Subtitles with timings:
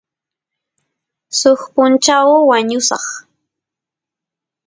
[1.39, 3.05] suk punchaw wañusaq